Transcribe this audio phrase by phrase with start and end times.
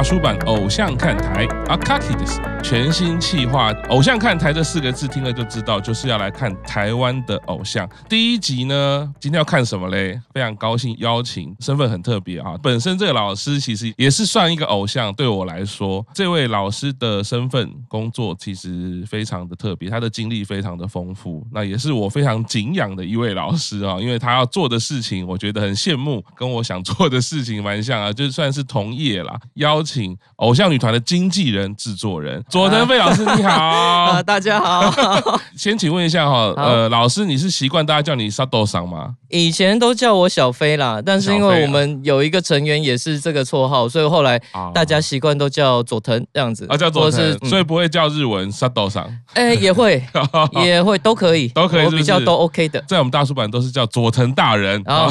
[0.00, 2.24] 大叔版偶像看台阿卡奇的
[2.62, 3.72] 全新企划。
[3.88, 7.88] 偶像看台这四个字听了就知道，就是要来看台湾的偶像。
[8.08, 10.20] 第一集呢，今天要看什么嘞？
[10.32, 12.54] 非常高兴邀请，身份很特别啊。
[12.62, 29.38] 本身这个老师其实也是算一个偶像，对我来说，这位老师的身份工作其实非常的特别，他的经历非常的丰富，那也是我非常敬仰的一位老师啊，因为他要做的事情，我觉得很羡慕，跟我想做的事情蛮像啊，就算是同业啦。
[29.54, 34.92] 邀请偶像女团的经纪人、制作人佐藤飞老师，你好，啊， 大家好。
[35.56, 39.14] 先请问一下哈，呃，老师，你是习惯大家叫你 Sato 桑吗？
[39.28, 44.40] 以前都叫我小飞啦，但是因为我们有一个成员也是这个绰号，所以后来
[44.74, 49.06] 大家习惯都叫佐藤这样子啊，叫佐藤，所以不会叫日文 Sato 桑。
[49.34, 50.02] 哎，也会，
[50.64, 52.82] 也会，都可以，都可以，比较都 OK 的。
[52.88, 55.08] 在我们大叔版都是叫佐藤大人啊。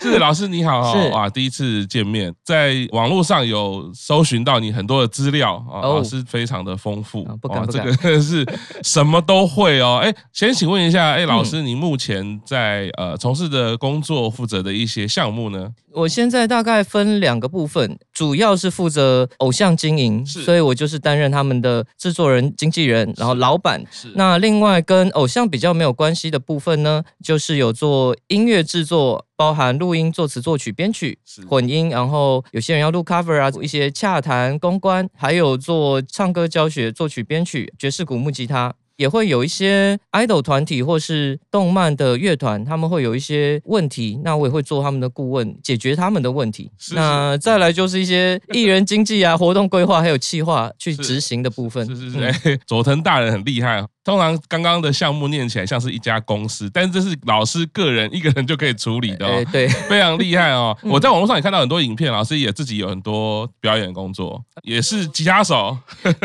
[0.00, 8.46] 是老师你好，是哇，第一次见面，在网络上有搜寻到你很多的资料啊，老师非常的丰富，不敢 不敢，这个是
[8.82, 10.00] 什么都会哦。
[10.02, 15.70] 哎，先请问一下，哎，老师，你目前在呃从事的工作负责的一些项目呢？
[15.94, 23.84] 我现在大概分两个部分，主要是负责偶像经营，是所以我就是担任他们的制作人、经纪人，然后老板。
[23.90, 38.72] 是那另外跟偶像比较没有关系的部分呢，就是有做音乐制作，包含录音、作词、作曲、编曲、混音，然后有些人要录 cover 啊，一些洽谈、公关，还有做唱歌教学、作曲编曲、爵士鼓、木吉他。
[38.96, 46.70] 也会有一些 idol 团体或是动漫的乐团，他们会有一些问题，那我也会做他们的顾问，解决他们的问题。
[46.78, 51.84] 是是那再来就是一些 艺人经纪啊、活动规划还有企划去执行的部分。
[51.86, 53.84] 是是是，哎、嗯，佐藤大人很厉害。
[54.04, 60.76] 通常刚刚的项目念起来像是一家公司，但是这是老师个人一个人就可以处理的哦，欸、对， 非常厉害哦。
[60.82, 65.76] 我在网络上也看到很多影片，老师也自己有很多表演工作，也是吉他手，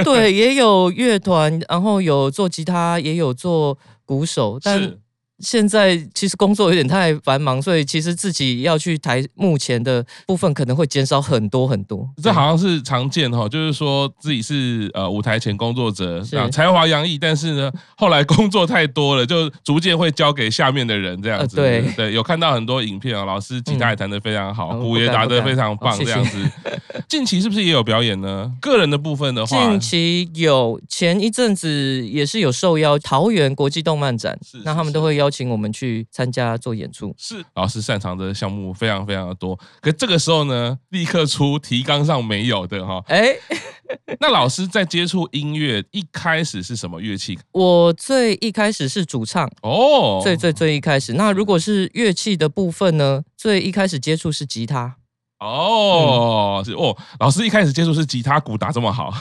[0.03, 4.97] 对，也有乐团，然后有做吉他，也有做鼓手，但。
[5.39, 12.09] 现在其实工作有点太繁忙，所以其实自己要去台目前的部分可能会减少很多很多。
[12.23, 21.55] 这好像是常见哈，就是说自己是呃舞台前工作者，是才华洋溢，但是呢后来工作太多了，就逐渐会交给下面的人这样子。
[21.55, 26.43] 对对，有看到很多影片啊，老师吉他也弹得非常好，鼓也打得非常棒这样子。
[27.07, 28.51] 近期是不是也有表演呢？
[28.59, 35.26] 个人的部分的话，近期有，前一阵子也是有受邀桃园国际动漫展，是那他们都会邀。
[35.27, 39.59] 邀请我们去参加做演出，是老师擅长的项目非常非常的多。
[39.81, 43.03] 可这个时候呢，立刻出提纲上没有的哈。
[43.07, 43.35] 哎，
[44.21, 47.37] 那老师在接触音乐一开始是什么乐器？
[47.51, 51.11] 我最一开始是主唱哦，最最最一开始。
[51.11, 53.21] 那如果是乐器的部分呢？
[53.35, 54.95] 最一开始接触是吉他
[55.39, 56.95] 哦，是哦。
[57.19, 59.13] 老师一开始接触是吉他，鼓打这么好？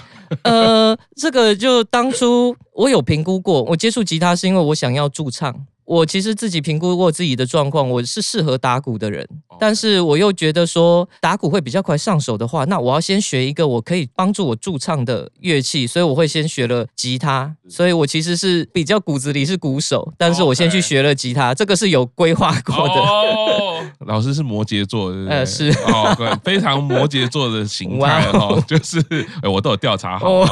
[0.43, 5.67] 呃，这个就当初我有评估过，我接触吉他是因为我想要驻唱。
[5.87, 9.27] 我其实自己评估过自己的状况，我是适合打鼓的人，
[9.59, 22.95] 但是我又觉得说打鼓会比较快上手的话，那我要先学一个我可以帮助我驻唱的乐器，所以我会先学了吉他，所以我其实是比较骨子里是鼓手，但是我先去学了吉他，这个是有规划过的。
[22.95, 25.39] 哦， 老师是摩羯座，对不对？
[25.39, 29.01] 呃，是哦，对，非常摩羯座的形态哈，哦，就是
[29.45, 30.47] 我都有调查好，哦，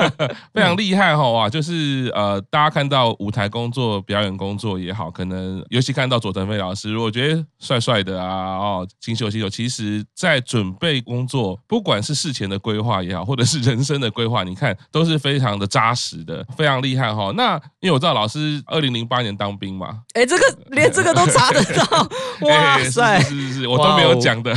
[0.54, 4.77] 非常厉害哈哇，就是呃，大家看到舞台工作、表演工作。
[4.78, 17.32] 也好，可能尤其看到佐藤飞老师，如果觉得帅帅的啊，哦，清秀清秀，其实在准备工作，不管是事前的规划也好，或者是人生的规划，你看都是非常的扎实的，非常厉害哈。
[17.36, 22.08] 那因为我知道老师 二零零八年当兵嘛，哎，这个连这个都查得到，
[22.42, 24.54] 哇 塞，是是是，我都没有讲的。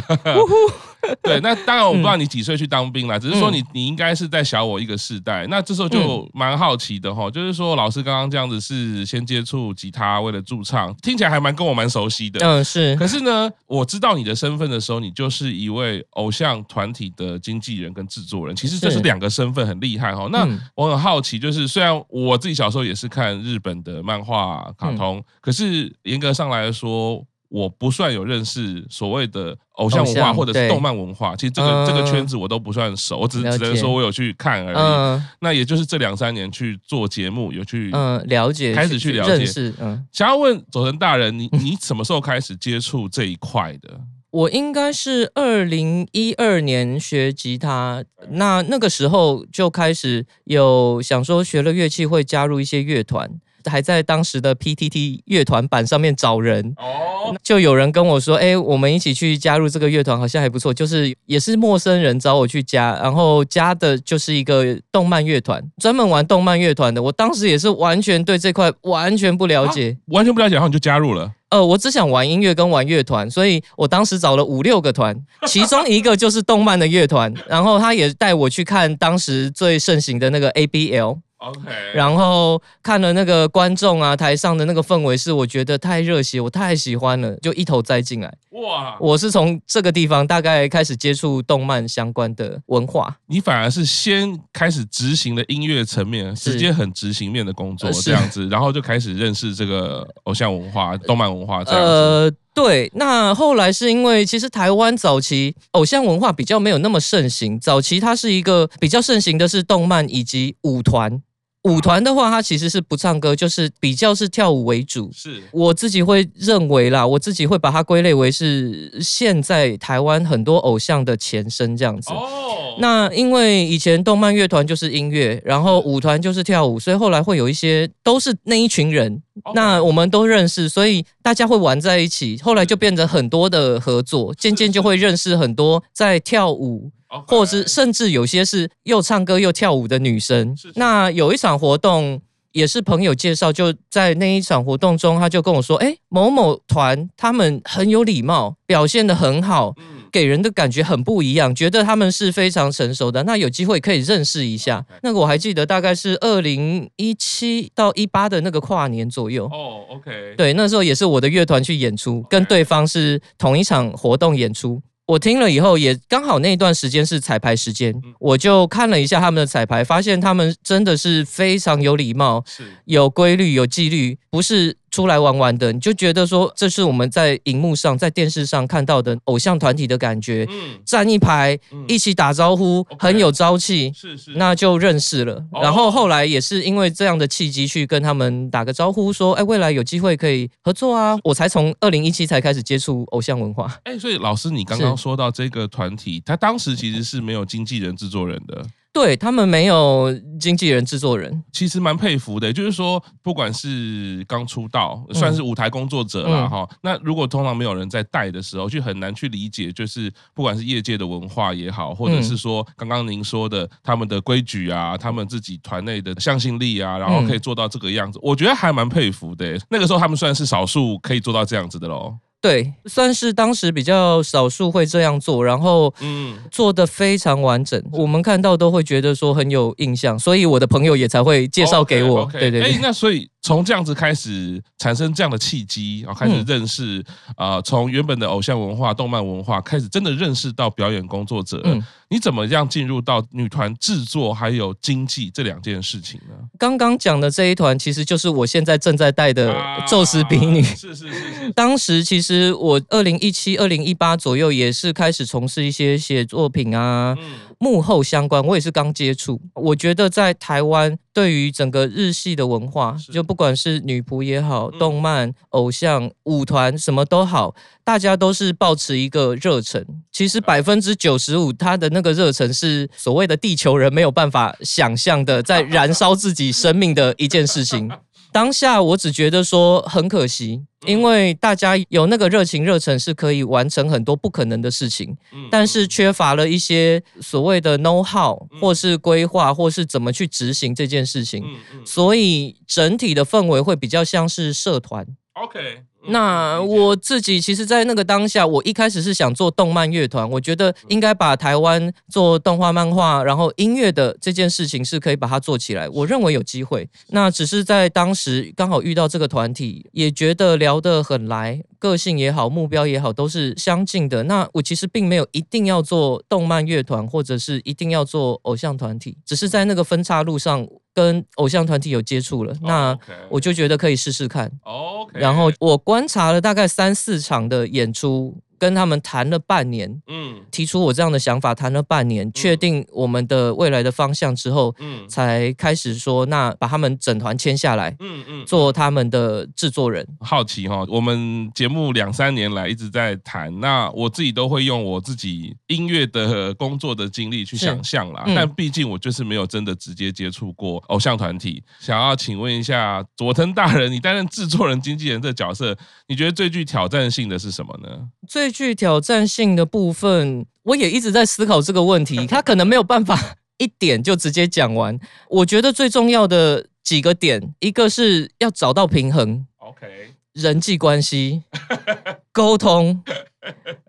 [1.23, 5.45] 对，那当然我不知道你几岁去当兵啦，只是说你你应该是在小我一个世代。
[5.47, 12.39] 那这时候就蛮好奇的哈，就是说老师刚刚这样子是先接触吉他，为了驻唱，听起来还蛮跟我蛮熟悉的。
[12.45, 12.95] 嗯，是。
[12.95, 20.27] 可是呢，我知道你的身份的时候，你就是一位偶像团体的经纪人跟制作人，其实这是两个身份，很厉害哈。
[20.31, 27.25] 那我很好奇，就是虽然我自己小时候也是看日本的漫画、卡通，可是严格上来说。
[27.51, 34.77] 我不算有认识所谓的偶像文化或者是动漫文化，其实这个、嗯、这个圈子我都不算熟，我只只能说我有去看而已。
[34.77, 39.43] 嗯、那也就是这两三年去做节目，有去嗯了解，开始去了解。
[39.81, 43.99] 嗯，想要问佐藤大人，你你什么时候开始接触这一块的？
[44.29, 53.29] 我应该是二零一二年学吉他，那那个时候就开始有想说学了乐器会加入一些乐团。
[53.65, 60.73] 还在当时的 PTT 乐团版上面找人，哦，就有人跟我说，哎，我们一起去加入这个乐团，好像还不错。
[60.73, 67.01] 就是也是陌生人找我去加，然后加的就是一个动漫乐团，专门玩动漫乐团的。
[67.01, 71.31] 我当时也是完全对这块完全不了解，啊、完全不了解，然后你就加入了。
[71.49, 75.13] 呃，我只想玩音乐跟玩乐团，所以我当时找了五六个团，
[75.45, 81.19] 其中一个就是动漫的乐团，然后他也带我去看当时最盛行的那个 ABL。
[81.41, 88.31] OK，然后看了那个观众啊，台上的那个氛围是我觉得太热血，我太喜欢了，就一头栽进来。
[88.51, 88.95] 哇！
[88.99, 93.17] 我是从这个地方大概开始接触动漫相关的文化。
[93.25, 101.87] 你反而是先开始执行的音乐层面，直接很执行面的工作这样子，然后就开始认识这个偶像文化、动漫文化这样子。
[101.87, 102.91] 呃，对。
[102.93, 111.19] 那后来是因为其实台湾早期偶像文化比较没有那么盛行，早期它是一个比较盛行的是动漫以及舞团。
[111.63, 115.11] 舞团的话，它其实是不唱歌，就是比较是跳舞为主。
[115.13, 122.11] 是我自己会认为啦，我自己会把它归类为是现在台湾很多偶像的前身这样子。
[122.11, 129.21] 哦，那因为以前动漫乐团就是音乐，然后舞团就是跳舞，所以后来会有一些都是那一群人，
[129.53, 132.39] 那我们都认识，所以大家会玩在一起。
[132.41, 136.89] 后来就变成很多的合作，渐渐就会认识很多在跳舞。
[137.27, 140.55] 或者是甚至有些是又唱歌又跳舞的女生。
[140.75, 142.21] 那有一场活动
[142.51, 149.73] 也是朋友介绍，就在那一场活动中，他就跟我说：“哎，某某团他们很有礼貌，表现的很好，
[150.11, 153.23] 给人的感觉很不一样，觉得他们是非常成熟的。
[153.23, 154.85] 那有机会可以认识一下。
[155.01, 159.45] 那个我还记得，大概是二零一七到一八的那个跨年左右。
[159.45, 164.81] 哦，OK，对，那时候也是我的乐团去演出，跟对方是同一场活动演出。”
[165.11, 172.43] 我听了以后，也刚好那段时间是彩排时间，我就看了一下他们的彩排，发现他们真的是非常有礼貌，
[172.85, 174.77] 有规律、有纪律，不是。
[174.91, 180.45] 出来玩玩的，你就觉得说，这是我们在荧幕上、在电视上看到的偶像团体的感觉。
[180.49, 183.91] 嗯，站一排，嗯、一起打招呼，嗯、很有朝气。
[183.95, 185.35] 是是，那就认识了。
[185.51, 191.17] 哦、然后后来也是因为这样的契机，去跟他们打个招呼，说，哎，未来有机会可以合作啊。
[191.23, 193.73] 我才从二零一七才开始接触偶像文化。
[193.85, 198.61] 哎，所以老师，你刚刚说到这个团体，他当时其实是没有经纪人、制作人的。
[198.93, 202.51] 对，他们没有经纪人、制作人，其实蛮佩服的。
[202.51, 206.67] 就是说，不管是刚出道，算是舞台工作者了哈。
[206.69, 219.57] 嗯、那如果通常没有人在带的时候，就很难去理解，就是不管是业界的文化也好，或者是说刚刚您说的他们的规矩啊，他们自己团内的向心力啊，然后可以做到这个样子，我觉得还蛮佩服的。
[219.69, 222.13] 那个时候他们算是少数可以做到这样子的喽。
[222.41, 232.27] 对，算是当时比较少数会这样做，然后嗯，做的非常完整，我们看到都会觉得说很有印象，所以我的朋友也才会介绍给我。
[232.27, 232.39] Okay, okay.
[232.39, 233.30] 对对对，那所以。
[233.41, 237.03] 从这样子开始产生这样的契机，然后开始认识
[237.35, 241.59] 啊，从、嗯呃、原本的偶像文化、动漫文化开始，真的认识到表演工作者。
[241.63, 246.35] 嗯，你怎么样进入到女团制作还有经济这两件事情呢？
[246.59, 249.55] 刚刚讲的这一团，其实就是我现在正在带的
[249.87, 250.61] 宙斯比女。
[250.61, 251.51] 啊、是是是是。
[251.53, 257.15] 当时其实我二零一七、二零一八左右也是开始从事一些写作品啊。
[257.19, 259.39] 嗯幕后相关，我也是刚接触。
[259.53, 267.53] 我觉得在台湾，对于整个日系的文化，就不管是女仆也好，动漫、偶像、舞团，什么都好，
[267.83, 269.85] 大家都是抱持一个热忱。
[270.11, 277.91] 其实百分之九十五，他的那个热忱是所谓的地球人没有办法想象的，在燃烧自己生命的一件事情。
[278.31, 285.15] 当下我只觉得说很可惜，因为大家有那个热情热忱是可以完成很多不可能的事情，
[285.49, 291.43] 但是缺乏了一些所谓的 know how 或是规划，或是怎么去执行这件事情，
[291.85, 295.05] 所以整体的氛围会比较像是社团。
[295.33, 295.83] OK。
[296.07, 305.87] 那我自己其实，在那个当下，我一开始是想做动漫乐团，我觉得应该把台湾做动画、漫画，然后音乐的这件事情是可以把它做起来。
[305.89, 314.23] 我认为有机会，那只是在当时刚好遇到这个团体，也觉得聊得很来，个性也好，目标也好，都是相近的。
[314.23, 320.67] 那我其实并没有一定要做动漫乐团，或者是一定要做偶像团体，只是在那个分岔路上。
[320.93, 322.97] 跟偶像团体有接触了，那
[323.29, 324.51] 我就觉得可以试试看。
[324.63, 340.07] OK，然后我观察了大概三四场的演出，跟他们谈了半年，嗯，提出我这样的想法，谈了半年，确定我们的未来的方向之后，嗯，才开始说，那把他们整团签下来，嗯嗯，做他们的制作人。
[340.19, 355.75] 好奇哈，我们节目两三年来一直在谈，那我自己都会用我自己音乐的工作的经历去想象啦，但毕竟我就是没有真的直接接触过偶像团体，想要请问一下佐藤大人，你担任制作人、经纪人这角色，
[356.07, 357.89] 你觉得最具挑战性的是什么呢？
[358.27, 362.25] 最具挑战性的部分，我也一直在思考这个问题。
[362.27, 364.99] 他可能没有办法一点就直接讲完。
[365.29, 369.87] 我觉得最重要的几个点，一个是要找到平衡，OK，
[370.33, 371.43] 人际关系、
[372.31, 373.03] 沟通。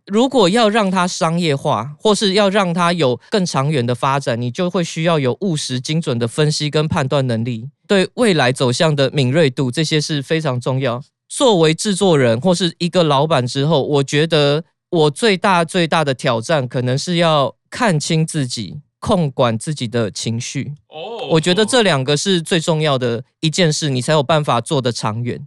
[0.07, 11.03] 如果要让它商业化，或是要让它有更长远的发展，你就会需要有务实、精准的分析跟判断能力，对未来走向的敏锐度，这些是非常重要。
[11.35, 20.75] 作为制作人或是一个老板之后，我觉得我最大最大的挑战，可能是要看清自己，控管自己的情绪。
[20.89, 25.41] 哦，我觉得这两个是最重要的一件事，你才有办法做得长远。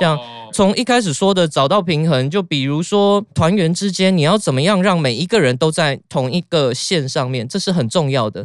[0.00, 0.18] 这样
[0.54, 8.42] 从一开始说的找到平衡，就比如说团员之间，你要怎么样让每一个人都在同一个线上面，这是很重要的。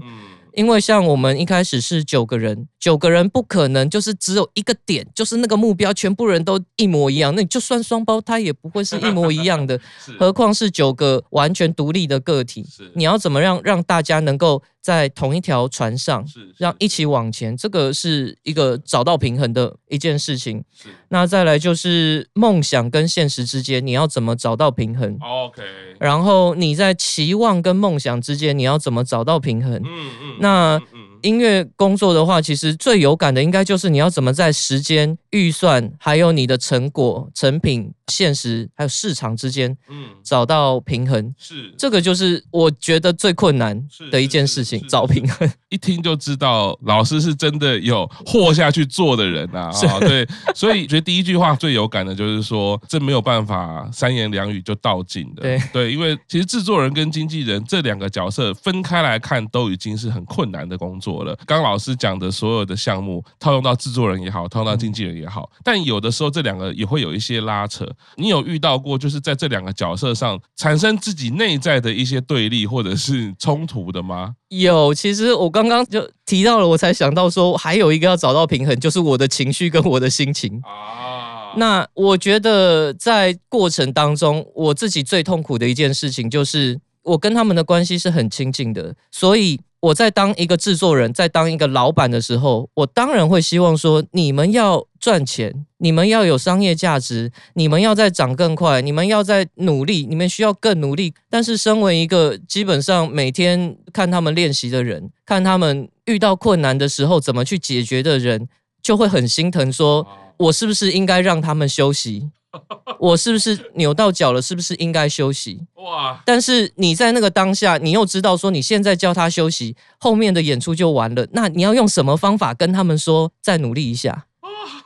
[0.53, 7.34] 因为像我们一开始是九个人，九个人不可能就是只有一个点，就是那个目标，全部人都一模一样。
[7.36, 9.79] 那你就算双胞胎也不会是一模一样的，
[10.20, 12.65] 何况是九个完全独立的个体。
[12.96, 16.25] 你要怎么让让大家能够在同一条船上，
[16.57, 17.55] 让一起往前？
[17.55, 20.63] 这个是一个找到平衡的一件事情。
[21.09, 25.61] 那再来就是梦想跟现实之间，你要怎么找到平衡？OK。
[26.00, 29.75] 然后你在期望跟梦想之间，你要怎么找到平衡？
[29.85, 30.38] 嗯嗯。
[30.39, 30.81] 那
[31.23, 37.91] 音乐工作的话，其实最有感的应该就是你要怎么在时间、预算，还有你的成果、成品。
[38.07, 41.33] 现实还有市场之间，嗯，找到平衡。
[41.37, 41.73] 是。
[41.77, 45.49] 这个，就是我觉得最困难的一件事情，找平衡。
[45.69, 55.61] 一听就知道老师是真的有活下去做的人啊，啊，对，所以觉得第一句话最有感的就是说，这没有办法三言两语就道尽的，对。
[55.71, 61.38] 对，因为其实制作人跟经纪人这两个角色分开来看，都已经是很困难的工作了。
[61.46, 67.86] 刚老师讲的所有的项目，套用到制作人也好，套用到经纪人也好，但有的时候这两个也会有一些拉扯。
[68.15, 74.34] 你有遇到过，就是在这两个角色上产生自己内在的一些对立或者是冲突的吗？
[74.50, 81.53] 有，其实我刚刚就提到了，我才想到说，还有一个要找到平衡，就是我的情绪跟我的心情啊。
[81.58, 89.60] 那我觉得在过程当中，我自己最痛苦的一件事情，就是我跟他们的关系是很亲近的，所以。
[89.81, 101.15] 我在当一个制作人，在当一个老板的时候，我当然会希望说，你们要赚钱，你们要有商业价值，你们要再涨更快，你们要再努力，你们需要更努力。
[101.31, 108.47] 但是，身为一个基本上每天看他们练习的人，看他们遇到困难的时候怎么去解决的人，
[108.83, 110.05] 就会很心疼，说
[110.38, 112.29] 我是不是应该让他们休息？
[113.00, 114.41] 我是不是扭到脚了？
[114.41, 115.60] 是不是应该休息？
[115.75, 116.22] 哇！
[116.25, 121.27] 但是你在那个当下，你又知道说你现在叫他休息，后面的演出就完了。
[121.31, 124.25] 那你要用什么方法跟他们说再努力一下？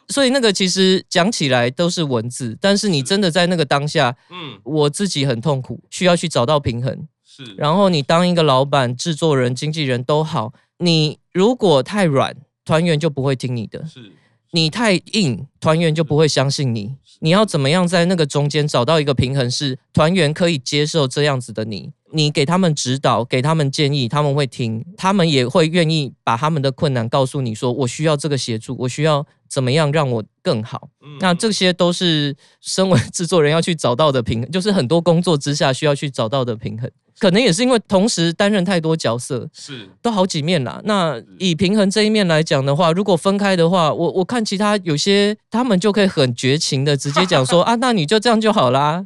[0.07, 7.07] 所以那个其实讲起来都是文字，但是你真的在那个当下，嗯，我自己很痛苦，需要去找到平衡。
[7.25, 7.55] 是。
[7.57, 13.83] 然后你当一个老板、制作人、经纪人都好，你如果太软，团员就不会听你的。
[13.87, 14.11] 是。
[14.55, 16.95] 你太硬，团员就不会相信你。
[17.19, 30.87] 你要怎么样在那个中间找到一个平衡，是团员可以接受这样子的你，你给他们指导，给他们建议，他们会听，他们也会愿意把他们的困难告诉你说，我需要这个协助，我需要怎么样让我更好。
[31.19, 36.89] 那这些都是身为制作人要去找到的平衡，就是很多工作之下需要去找到的平衡。
[37.19, 40.81] 可能也是因为同时担任太多角色，是都好几面啦。
[40.83, 49.05] 那以平衡这一面来讲的话，如果分开的话，我我看其他有些他们就可以很绝情的直接讲说 啊，那你就这样就好啦，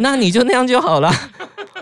[0.00, 1.30] 那你就那样就好啦。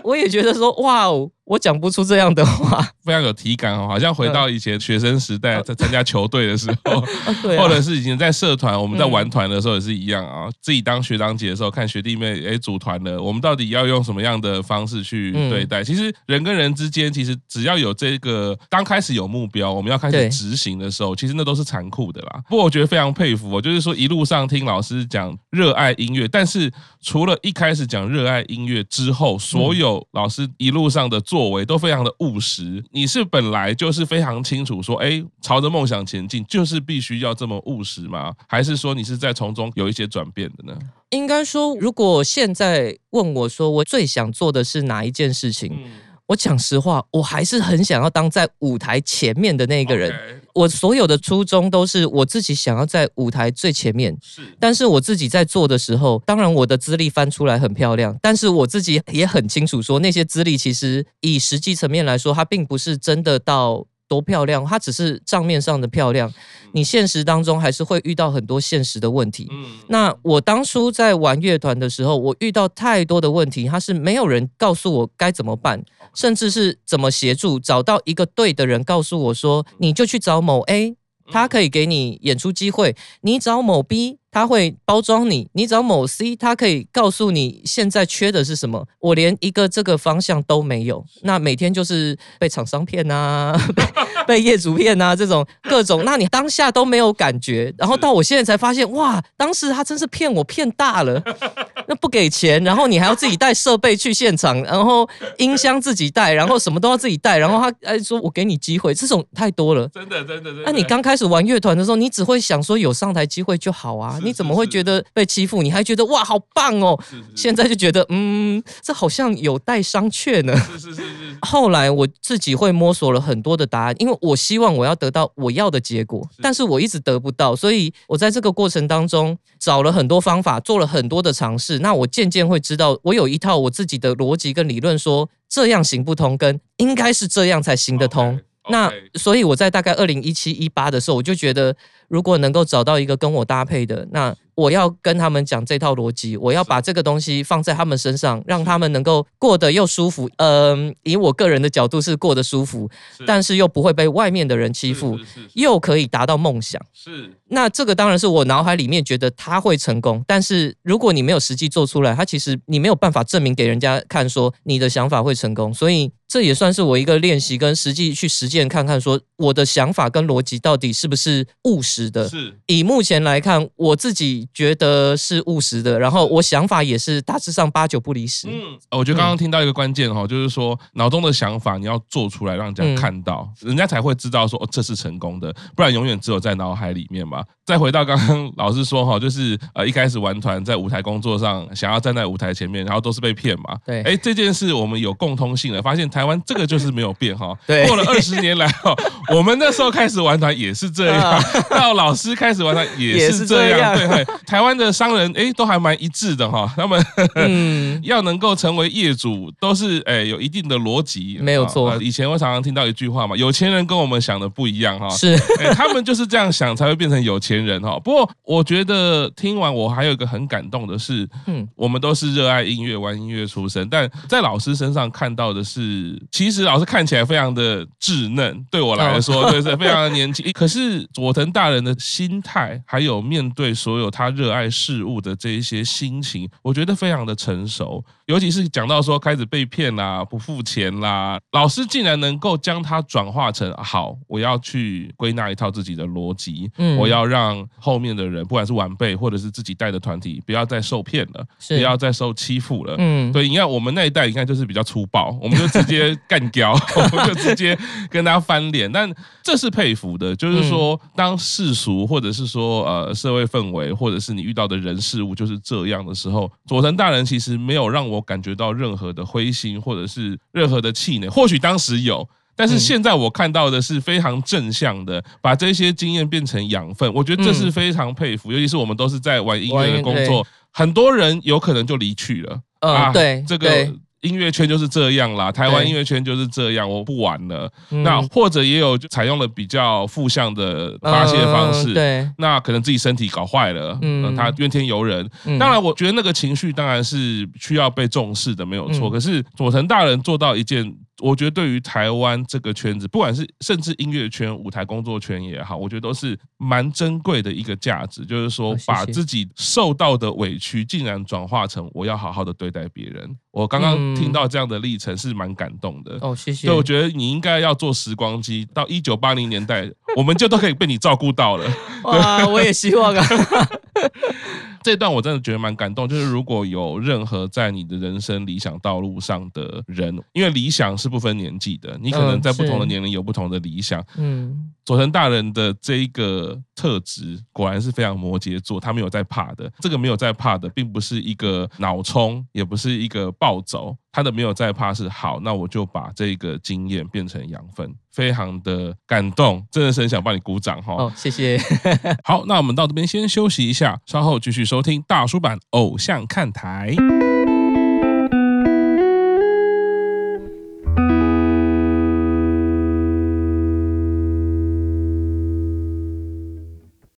[0.03, 1.29] 我也觉得说哇哦。
[1.45, 7.01] 我讲不出这样的话， 非常有体感哦，好像回到以前学生时代，在参加球队的时候，
[7.59, 10.47] 或者是以前在社团，我们在玩团的时候也是一样啊。
[10.61, 15.83] 自己当学长姐的时候，看学弟妹哎组团了，我们到底要用什么样的方式去对待？
[15.83, 22.41] 其实人跟人之间，其实只要有这个刚开始有目标，我们要开始执行的时候，其实那都是残酷的啦。
[22.47, 26.71] 不过我觉得非常佩服，就是说一路上听老师讲热爱音乐，但是
[27.01, 31.21] 除了一开始讲热爱音乐之后，所有老师一路上的。
[31.33, 32.83] 作为都非常的务实。
[32.91, 38.31] 你是本来就是非常清楚说，哎，朝着梦想前进，就是必须要这么务实吗？
[38.47, 40.77] 还是说你是在从中有一些转变的呢？
[41.09, 45.73] 应该说，如果现在问我说，我最想做的是哪一件事情？
[45.73, 45.91] 嗯
[46.27, 50.11] 我讲实话，我还是很想要当在舞台前面的那个人。
[50.11, 50.39] Okay.
[50.53, 54.15] 我所有的初衷都是我自己想要在舞台最前面。
[54.21, 63.85] 是，但是我自己在做的时候，当然我的资历翻出来很漂亮，但是我自己也很清楚说，那些资历其实以实际层面来说，它并不是真的到。
[64.13, 66.31] 多漂亮，它只是账面上的漂亮，
[66.73, 69.49] 你现实当中还是会遇到很多现实的问题。
[69.87, 80.95] 那我当初在玩乐团的时候，我遇到太多的问题，他是没有人告诉我该怎么办，甚至是怎么协助找到一个对的人，告诉我说，你就去找某 A，
[81.31, 84.19] 他可以给你演出机会，你找某 B。
[84.33, 88.85] 他会包装你，你找某 C，他可以告诉你现在缺的是什么。
[88.99, 93.83] 我连一个这个方向都没有，那每天就是被厂商骗啊， 被
[94.25, 101.21] 被业主骗啊，这种各种， 那你当下都没有感觉，然后到我现在才发现，哇，当时他真是骗我骗大了，
[101.87, 110.63] 那不给钱，然后你还要自己带设备去现场，然后音箱自己带，然后什么都要自己带，然后他哎说我给你机会，这种太多了，真的真的真的。
[110.65, 114.19] 那你刚开始玩乐团的时候，你只会想说有上台机会就好啊。
[114.23, 115.61] 你怎么会觉得被欺负？
[115.61, 116.99] 你还觉得哇，好棒哦！
[117.09, 120.55] 是是是，现在就觉得嗯，这好像有待商榷呢。
[120.57, 121.37] 是是是是。
[121.41, 131.79] 后来我自己会摸索了很多的答案，因为我希望我要得到我要的结果，但是我一直得不到，所以我在这个过程当中找了很多方法，做了很多的尝试。
[131.79, 138.35] 那我渐渐会知道，我有一套我自己的逻辑跟理论，说这样行不通，跟应该是这样才行得通。
[138.37, 138.43] Okay.
[138.69, 141.75] 那所以我在大概二零一七一八的时候，我就觉得。
[142.09, 150.29] 如果能够找到一个跟我搭配的，那我要跟他们讲这套逻辑，我要把这个东西放在他们身上，让他们能够过得又舒服。
[150.37, 152.87] 嗯，以我个人的角度是过得舒服，
[153.25, 155.17] 但是又不会被外面的人欺负，
[155.53, 156.79] 又可以达到梦想。
[156.93, 165.73] 是，那这个当然是我脑海里面觉得他会成功，但是如果你没有实际做出来，他其实你没有办法证明给人家看说你的想法会成功。
[165.73, 172.09] 所以这也算是我一个练习跟实际去实践看看，说我的想法跟逻辑到底是不是务实。
[172.09, 178.47] 的是以目前来看，我自己觉得是务实的，然后我想法也是大致上八九不离十。
[178.47, 187.43] 嗯，我觉得刚刚听到一个关键哈，就是说脑中的想法你要做出来，让人家看到，嗯、人家才会知道说哦，这是成功的，不然永远只有在脑海里面嘛。
[187.65, 193.77] 再回到刚刚 老师说哈，就是呃一开始玩团在舞台工作上，想要站在舞台前面，然后都是被骗嘛。
[193.85, 197.57] 对，哎，这件事我们有共通性了，发现台湾这个就是没有变哈。
[197.65, 198.93] 对，过了二十年来哈，
[199.33, 203.95] 我们那时候开始玩团也是这样，到老师开始玩团也是这样。
[203.95, 207.01] 对对，台湾的商人哎都还蛮一致的哈，他们
[207.35, 211.95] 嗯要能够成为业主都是哎有一定的逻辑，没有错。
[212.01, 215.37] 以前我常常听到一句话嘛，有钱人跟我们想的不一样哈，是，
[215.75, 217.52] 他们就是这样想才会变成有钱。
[217.53, 230.49] 前人哈，不过我觉得听完我还有一个很感动的是，嗯，我们都是热爱音乐、玩音乐出身，但在老师身上看到的是，其实老师看起来非常的稚嫩，对我来说，对，是非常的年轻。
[230.53, 238.03] 可是佐藤大人的心态，还有面对所有他热爱事物的这一些心情，我觉得非常的成熟。
[238.25, 247.42] 尤其是讲到说开始被骗啦、不付钱啦，老师竟然能够将它转化成好，我要去归纳一套自己的逻辑，嗯，我要让。
[247.43, 252.95] 让后面的人，不管是晚辈或者是自己带的团体，不要再受骗了，不要再受欺负了。
[252.97, 257.77] 嗯，对，你看我们那一代，你看就是比较粗暴， 我们就直接干掉， 我们就直接
[258.09, 258.91] 跟大家翻脸。
[258.91, 271.27] 但这是佩服的，就是说，当世俗或者是说呃社会氛围，或者是你遇到的人事物就是这样的时候，佐藤大人其实没有让我感觉到任何的灰心，或者是任何的气馁。
[271.29, 272.27] 或许当时有。
[272.55, 278.51] 但是现在我看到的是非常正向的，把这些经验变成养分，我觉得这是非常佩服。
[278.51, 282.59] 尤其是我们都是在玩音乐的工作，很多人有可能就离去了。
[282.79, 287.67] 啊，对，这个音乐圈就是这样啦，台湾音乐圈就是这样，我不玩了。
[287.89, 295.27] 那或者也有采用了比较负向的发泄方式，对，那可能自己身体搞坏了，嗯，他怨天尤人。
[295.59, 299.09] 当然，我觉得那个情绪当然是需要被重视的，没有错。
[299.09, 300.93] 可是佐藤大人做到一件。
[301.23, 308.25] 我觉得对于台湾这个圈子，不管是甚至音乐圈、舞台工作圈也好，我觉得都是蛮珍贵的一个价值。
[308.25, 313.37] 就是说，把自己受到的委屈，竟然转化成我要好好的对待别人。
[313.51, 316.17] 我刚刚听到这样的历程是蛮感动的。
[316.19, 316.67] 哦，谢谢。
[316.67, 321.65] 所以我觉得你应该要做时光机，到一九八零年代，我们就都可以被你照顾到了。
[322.03, 323.25] 哇，我也希望啊。
[324.83, 334.03] 这段我真的觉得蛮感动，就是如果有任何在你的人生理想道路上的人，因为理想是不分年纪的，你可能在不同的年龄有不同的理想。
[334.17, 339.71] 嗯，佐藤大人的这一个特质果然是非常摩羯座，他没有在怕的。
[339.79, 343.95] 这个没有在怕的，并不是一个脑冲，也不是一个暴走。
[344.11, 350.93] 他的没有在怕是好，那我就把这个经验变成养分，非常的感动，真的是很想帮你鼓掌哈。
[350.93, 351.57] 哦，谢谢。
[352.23, 356.95] 好，那我们到这边先休息一下，稍后继续收听大叔版偶像看台。